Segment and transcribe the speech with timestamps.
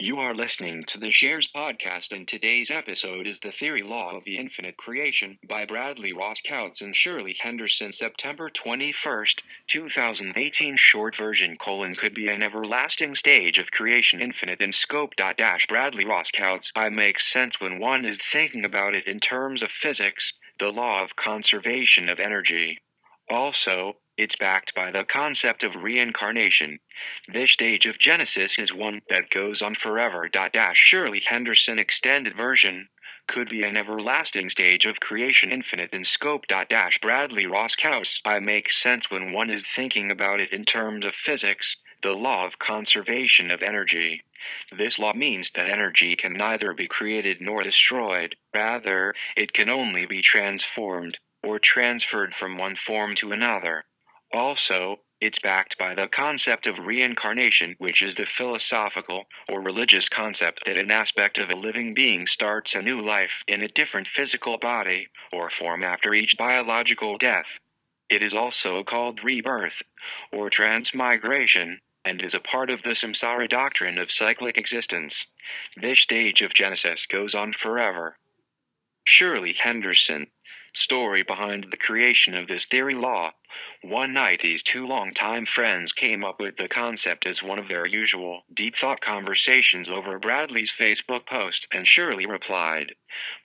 [0.00, 4.22] You are listening to the Shares Podcast, and today's episode is The Theory Law of
[4.22, 10.76] the Infinite Creation by Bradley Ross Coutts and Shirley Henderson, September 21st, 2018.
[10.76, 15.16] Short version colon could be an everlasting stage of creation infinite in scope.
[15.16, 16.70] Dash Bradley Ross Coutts.
[16.76, 21.02] I make sense when one is thinking about it in terms of physics, the law
[21.02, 22.78] of conservation of energy.
[23.28, 26.80] Also, it's backed by the concept of reincarnation.
[27.28, 30.28] This stage of Genesis is one that goes on forever.
[30.72, 32.88] Shirley Henderson extended version
[33.28, 36.46] could be an everlasting stage of creation infinite in scope.
[37.00, 38.20] Bradley Ross Coutts.
[38.24, 42.44] I make sense when one is thinking about it in terms of physics, the law
[42.44, 44.24] of conservation of energy.
[44.72, 50.06] This law means that energy can neither be created nor destroyed, rather, it can only
[50.06, 53.84] be transformed or transferred from one form to another.
[54.32, 60.64] Also, it's backed by the concept of reincarnation, which is the philosophical or religious concept
[60.64, 64.58] that an aspect of a living being starts a new life in a different physical
[64.58, 67.58] body or form after each biological death.
[68.08, 69.82] It is also called rebirth
[70.30, 75.26] or transmigration and is a part of the samsara doctrine of cyclic existence.
[75.76, 78.18] This stage of Genesis goes on forever.
[79.04, 80.28] Shirley Henderson
[80.78, 83.32] story behind the creation of this theory law.
[83.82, 87.86] One night, these two longtime friends came up with the concept as one of their
[87.86, 92.94] usual deep thought conversations over Bradley's Facebook post, and Shirley replied,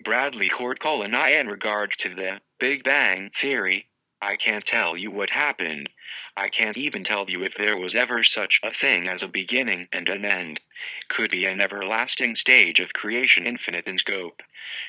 [0.03, 3.89] Bradley Coutts colon I in regards to the Big Bang Theory.
[4.21, 5.89] I can't tell you what happened.
[6.37, 9.87] I can't even tell you if there was ever such a thing as a beginning
[9.91, 10.61] and an end.
[11.09, 14.41] Could be an everlasting stage of creation infinite in scope.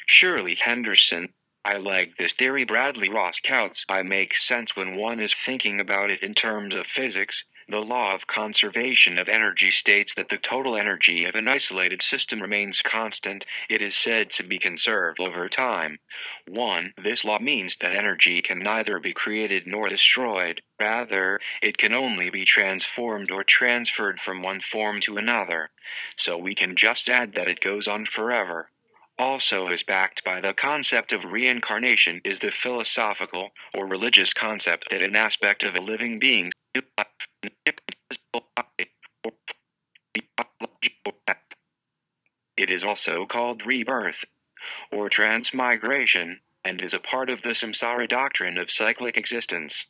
[0.06, 1.34] Shirley Henderson,
[1.67, 3.87] I like this theory Bradley Ross Coutts.
[3.89, 7.44] I make sense when one is thinking about it in terms of physics.
[7.66, 12.43] The law of conservation of energy states that the total energy of an isolated system
[12.43, 13.47] remains constant.
[13.71, 16.00] It is said to be conserved over time.
[16.47, 16.93] 1.
[16.99, 20.61] This law means that energy can neither be created nor destroyed.
[20.78, 25.71] Rather, it can only be transformed or transferred from one form to another.
[26.15, 28.69] So we can just add that it goes on forever
[29.19, 35.02] also is backed by the concept of reincarnation is the philosophical or religious concept that
[35.02, 36.50] an aspect of a living being
[42.56, 44.25] it is also called rebirth
[44.91, 49.86] or transmigration and is a part of the samsara doctrine of cyclic existence.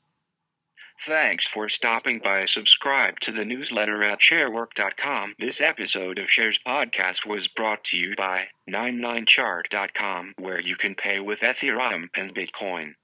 [1.01, 2.47] Thanks for stopping by.
[2.47, 5.35] Subscribe to the newsletter at sharework.com.
[5.39, 11.21] This episode of Shares Podcast was brought to you by 99chart.com, where you can pay
[11.21, 12.95] with Ethereum and Bitcoin.